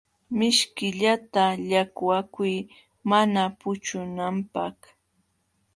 [0.37, 2.55] Mishkillata llaqwakuy
[3.09, 4.77] mana puchunanpaq.